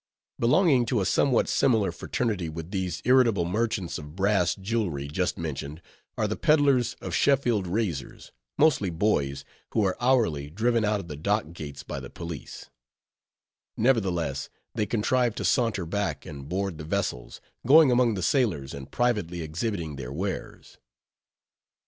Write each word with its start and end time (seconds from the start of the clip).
Belonging 0.39 0.87
to 0.87 0.99
a 0.99 1.05
somewhat 1.05 1.47
similar 1.47 1.91
fraternity 1.91 2.49
with 2.49 2.71
these 2.71 3.03
irritable 3.05 3.45
merchants 3.45 3.99
of 3.99 4.15
brass 4.15 4.55
jewelry 4.55 5.07
just 5.07 5.37
mentioned, 5.37 5.79
are 6.17 6.27
the 6.27 6.35
peddlers 6.35 6.95
of 7.01 7.13
Sheffield 7.13 7.67
razors, 7.67 8.31
mostly 8.57 8.89
boys, 8.89 9.45
who 9.73 9.85
are 9.85 9.95
hourly 10.01 10.49
driven 10.49 10.83
out 10.83 10.99
of 10.99 11.07
the 11.07 11.15
dock 11.15 11.53
gates 11.53 11.83
by 11.83 11.99
the 11.99 12.09
police; 12.09 12.67
nevertheless, 13.77 14.49
they 14.73 14.87
contrive 14.87 15.35
to 15.35 15.45
saunter 15.45 15.85
back, 15.85 16.25
and 16.25 16.49
board 16.49 16.79
the 16.79 16.83
vessels, 16.83 17.39
going 17.67 17.91
among 17.91 18.15
the 18.15 18.23
sailors 18.23 18.73
and 18.73 18.89
privately 18.89 19.43
exhibiting 19.43 19.97
their 19.97 20.11
wares. 20.11 20.79